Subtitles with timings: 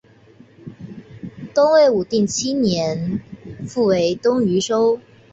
[1.53, 3.21] 东魏武定七年
[3.67, 4.99] 复为东豫州。